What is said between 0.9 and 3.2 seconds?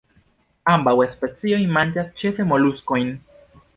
specioj manĝas ĉefe moluskojn.